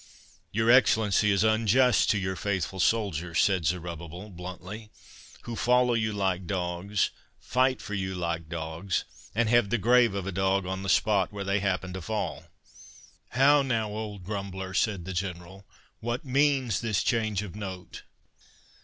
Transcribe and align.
"Your 0.51 0.71
Excellency 0.71 1.29
is 1.29 1.43
unjust 1.43 2.09
to 2.09 2.17
your 2.17 2.35
faithful 2.35 2.79
soldiers," 2.79 3.39
said 3.39 3.67
Zerubbabel, 3.67 4.31
bluntly, 4.31 4.89
"who 5.43 5.55
follow 5.55 5.93
you 5.93 6.11
like 6.11 6.47
dogs, 6.47 7.11
fight 7.39 7.83
for 7.83 7.93
you 7.93 8.15
like 8.15 8.49
dogs, 8.49 9.05
and 9.35 9.47
have 9.47 9.69
the 9.69 9.77
grave 9.77 10.15
of 10.15 10.25
a 10.25 10.31
dog 10.31 10.65
on 10.65 10.81
the 10.81 10.89
spot 10.89 11.31
where 11.31 11.43
they 11.43 11.59
happen 11.59 11.93
to 11.93 12.01
fall." 12.01 12.45
"How 13.33 13.61
now, 13.61 13.89
old 13.89 14.23
grumbler," 14.23 14.73
said 14.73 15.05
the 15.05 15.13
General, 15.13 15.67
"what 15.99 16.25
means 16.25 16.81
this 16.81 17.03
change 17.03 17.43
of 17.43 17.55
note?" 17.55 18.01